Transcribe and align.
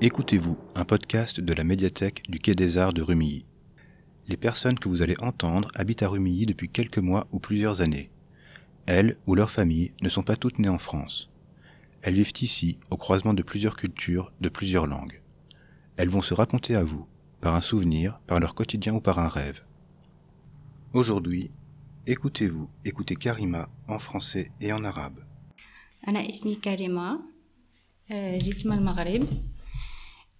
Écoutez-vous, 0.00 0.56
un 0.76 0.84
podcast 0.84 1.40
de 1.40 1.52
la 1.52 1.64
médiathèque 1.64 2.22
du 2.28 2.38
Quai 2.38 2.52
des 2.52 2.78
Arts 2.78 2.92
de 2.92 3.02
Rumilly. 3.02 3.46
Les 4.28 4.36
personnes 4.36 4.78
que 4.78 4.88
vous 4.88 5.02
allez 5.02 5.16
entendre 5.18 5.72
habitent 5.74 6.04
à 6.04 6.08
Rumilly 6.08 6.46
depuis 6.46 6.68
quelques 6.68 6.98
mois 6.98 7.26
ou 7.32 7.40
plusieurs 7.40 7.80
années. 7.80 8.08
Elles 8.86 9.16
ou 9.26 9.34
leurs 9.34 9.50
familles 9.50 9.90
ne 10.00 10.08
sont 10.08 10.22
pas 10.22 10.36
toutes 10.36 10.60
nées 10.60 10.68
en 10.68 10.78
France. 10.78 11.30
Elles 12.02 12.14
vivent 12.14 12.32
ici 12.40 12.78
au 12.90 12.96
croisement 12.96 13.34
de 13.34 13.42
plusieurs 13.42 13.74
cultures, 13.74 14.30
de 14.40 14.48
plusieurs 14.48 14.86
langues. 14.86 15.20
Elles 15.96 16.10
vont 16.10 16.22
se 16.22 16.32
raconter 16.32 16.76
à 16.76 16.84
vous, 16.84 17.08
par 17.40 17.56
un 17.56 17.60
souvenir, 17.60 18.20
par 18.28 18.38
leur 18.38 18.54
quotidien 18.54 18.94
ou 18.94 19.00
par 19.00 19.18
un 19.18 19.28
rêve. 19.28 19.64
Aujourd'hui, 20.92 21.50
écoutez-vous, 22.06 22.70
écoutez 22.84 23.16
Karima 23.16 23.68
en 23.88 23.98
français 23.98 24.52
et 24.60 24.72
en 24.72 24.84
arabe. 24.84 25.24
Ana 26.06 26.22
ismi 26.22 26.60
Karima, 26.60 27.18
euh, 28.12 28.38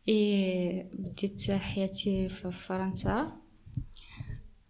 إيه، 0.07 0.89
بديت 0.93 1.52
حياتي 1.52 2.29
في 2.29 2.52
فرنسا 2.52 3.38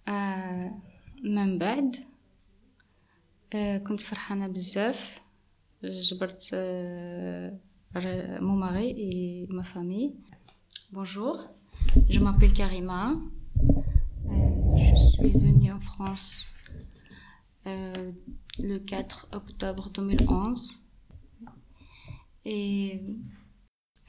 آه، 0.07 0.73
من 1.23 1.57
بعد 1.57 1.95
آه، 3.55 3.77
كنت 3.77 3.99
فرحانة 4.01 4.47
بزاف 4.47 5.21
جبرت 5.83 6.49
آه، 6.53 7.57
ر- 7.95 8.39
mon 8.41 8.57
mari 8.65 8.89
et 9.07 9.47
ma 9.57 9.63
famille. 9.63 10.11
Bonjour, 10.97 11.35
je 12.13 12.19
m'appelle 12.19 12.53
Karima. 12.53 13.03
Euh, 14.25 14.77
je 14.87 14.95
suis 15.11 15.31
venue 15.45 15.71
en 15.71 15.79
France 15.79 16.49
euh, 17.67 18.11
le 18.59 18.77
4 18.79 19.27
octobre 19.33 19.89
2011 19.89 20.81
et 22.45 23.01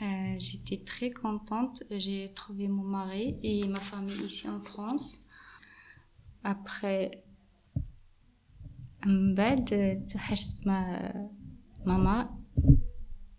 euh, 0.02 0.36
j'étais 0.38 0.78
très 0.84 1.10
contente. 1.10 1.84
J'ai 1.90 2.32
trouvé 2.34 2.68
mon 2.68 2.82
mari 2.82 3.38
et 3.42 3.66
ma 3.68 3.80
famille 3.80 4.24
ici 4.24 4.48
en 4.48 4.60
France. 4.60 5.24
Après, 6.42 7.24
من 9.06 9.34
بعد 9.34 9.68
توحشت 10.08 10.66
مع 10.66 11.12
ماما 11.86 12.38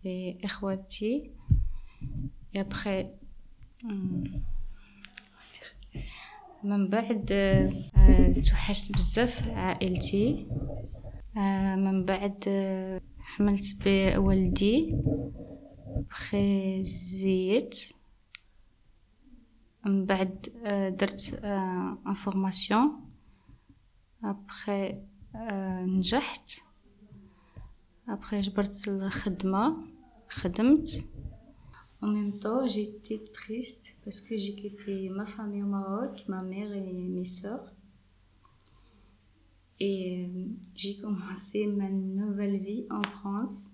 et 0.06 0.46
إخواتي 0.46 1.32
et 2.54 2.60
après 2.60 3.06
hum, 3.84 4.28
من 6.64 6.90
بعد 6.90 7.32
آه، 7.32 8.32
توحشت 8.32 8.94
بزاف 8.94 9.48
عائلتي 9.50 10.48
آه، 11.38 11.76
من 11.76 12.06
بعد 12.06 12.44
آه، 12.48 13.02
حملت 13.20 13.76
بولدي 13.86 14.96
بخي 16.10 16.84
زيت 16.84 17.76
من 19.86 20.06
بعد 20.06 20.50
آه، 20.66 20.90
درت 20.90 21.34
ان 21.44 22.14
فورماسيون 22.14 23.10
ابخي 24.24 25.02
نجحت 25.86 26.52
ابخي 28.10 28.42
جبرت 28.42 28.88
الخدمة 28.88 29.78
خدمت 30.30 31.06
En 32.02 32.08
même 32.08 32.38
temps, 32.38 32.68
j'étais 32.68 33.24
triste 33.34 33.98
parce 34.04 34.22
que 34.22 34.38
j'ai 34.38 34.54
quitté 34.54 35.10
ma 35.10 35.26
famille 35.26 35.64
au 35.64 35.68
Maroc, 35.68 36.24
ma 36.28 36.44
mère 36.44 36.72
et 36.72 36.94
mes 36.94 37.26
sœurs. 37.26 37.72
Et 39.80 40.28
euh, 40.28 40.46
j'ai 40.76 41.00
commencé 41.00 41.66
ma 41.66 41.90
nouvelle 41.90 42.60
vie 42.60 42.86
en 42.92 43.02
France. 43.02 43.72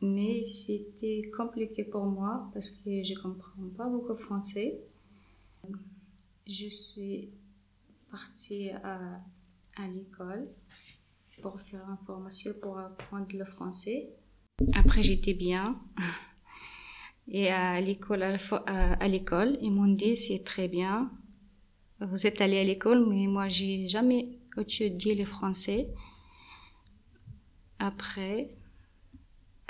Mais 0.00 0.44
c'était 0.44 1.30
compliqué 1.36 1.84
pour 1.84 2.04
moi 2.04 2.50
parce 2.54 2.70
que 2.70 3.02
je 3.02 3.14
comprends 3.20 3.68
pas 3.76 3.88
beaucoup 3.88 4.14
français. 4.14 4.78
Je 6.46 6.68
suis 6.68 7.30
partie 8.10 8.70
à, 8.70 9.20
à 9.76 9.88
l'école 9.88 10.48
pour 11.42 11.60
faire 11.60 11.84
une 11.88 12.04
formation 12.06 12.52
pour 12.60 12.78
apprendre 12.78 13.26
le 13.34 13.44
français. 13.44 14.08
Après, 14.74 15.02
j'étais 15.02 15.34
bien. 15.34 15.80
Et 17.30 17.50
à 17.50 17.80
l'école, 17.80 18.22
à 18.22 19.08
l'école, 19.08 19.58
ils 19.60 19.70
m'ont 19.70 19.92
dit 19.92 20.16
c'est 20.16 20.44
très 20.44 20.66
bien. 20.66 21.10
Vous 22.00 22.26
êtes 22.26 22.40
allé 22.40 22.58
à 22.58 22.64
l'école, 22.64 23.06
mais 23.06 23.26
moi 23.26 23.48
j'ai 23.48 23.86
jamais 23.86 24.38
étudié 24.56 25.14
le 25.14 25.24
français. 25.26 25.88
Après, 27.78 28.56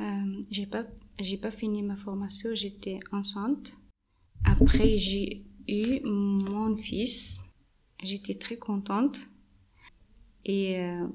euh, 0.00 0.42
j'ai 0.50 0.66
pas 0.66 0.84
j'ai 1.18 1.36
pas 1.36 1.50
fini 1.50 1.82
ma 1.82 1.96
formation, 1.96 2.54
j'étais 2.54 3.00
enceinte. 3.10 3.76
Après, 4.44 4.96
j'ai 4.98 5.44
eu 5.66 6.00
mon 6.04 6.76
fils. 6.76 7.42
J'étais 8.02 8.34
très 8.36 8.56
contente. 8.56 9.28
Et 10.44 10.78
euh, 10.78 11.08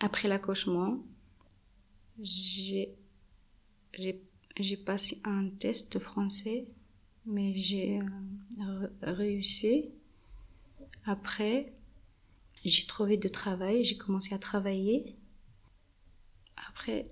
après 0.00 0.28
l'accouchement, 0.28 1.02
j'ai 2.20 2.96
passé 4.84 5.20
un 5.24 5.48
test 5.48 5.98
français, 5.98 6.66
mais 7.24 7.54
j'ai 7.56 8.00
euh, 8.00 8.88
réussi. 9.02 9.90
Après, 11.04 11.72
j'ai 12.64 12.86
trouvé 12.86 13.16
du 13.16 13.30
travail, 13.30 13.84
j'ai 13.84 13.96
commencé 13.96 14.34
à 14.34 14.38
travailler. 14.38 15.16
Après, 16.68 17.08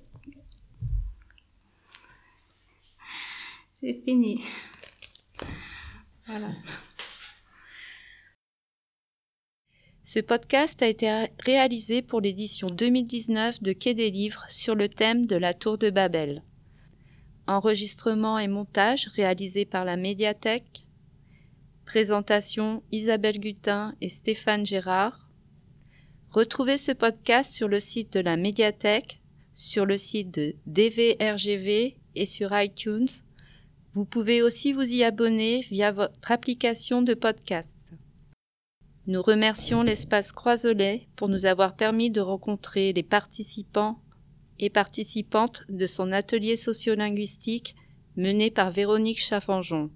c'est 3.84 4.02
fini. 4.02 4.40
Voilà. 6.26 6.50
Ce 10.02 10.20
podcast 10.20 10.82
a 10.82 10.88
été 10.88 11.26
réalisé 11.44 12.00
pour 12.00 12.20
l'édition 12.20 12.68
2019 12.68 13.62
de 13.62 13.72
Quai 13.72 13.94
des 13.94 14.10
Livres 14.10 14.44
sur 14.48 14.74
le 14.74 14.88
thème 14.88 15.26
de 15.26 15.36
la 15.36 15.52
Tour 15.52 15.76
de 15.76 15.90
Babel. 15.90 16.42
Enregistrement 17.46 18.38
et 18.38 18.48
montage 18.48 19.08
réalisé 19.08 19.66
par 19.66 19.84
la 19.84 19.96
médiathèque. 19.96 20.86
Présentation 21.84 22.82
Isabelle 22.90 23.38
Gutin 23.38 23.94
et 24.00 24.08
Stéphane 24.08 24.64
Gérard. 24.64 25.28
Retrouvez 26.30 26.78
ce 26.78 26.92
podcast 26.92 27.52
sur 27.52 27.68
le 27.68 27.80
site 27.80 28.14
de 28.14 28.20
la 28.20 28.38
médiathèque, 28.38 29.20
sur 29.52 29.84
le 29.84 29.98
site 29.98 30.30
de 30.30 30.56
DVRGV 30.66 31.98
et 32.14 32.26
sur 32.26 32.58
iTunes. 32.58 33.08
Vous 33.94 34.04
pouvez 34.04 34.42
aussi 34.42 34.72
vous 34.72 34.92
y 34.92 35.04
abonner 35.04 35.60
via 35.70 35.92
votre 35.92 36.32
application 36.32 37.00
de 37.00 37.14
podcast. 37.14 37.94
Nous 39.06 39.22
remercions 39.22 39.84
l'espace 39.84 40.32
Croiselet 40.32 41.06
pour 41.14 41.28
nous 41.28 41.46
avoir 41.46 41.76
permis 41.76 42.10
de 42.10 42.20
rencontrer 42.20 42.92
les 42.92 43.04
participants 43.04 44.00
et 44.58 44.68
participantes 44.68 45.62
de 45.68 45.86
son 45.86 46.10
atelier 46.10 46.56
sociolinguistique 46.56 47.76
mené 48.16 48.50
par 48.50 48.72
Véronique 48.72 49.20
Chaffanjon. 49.20 49.90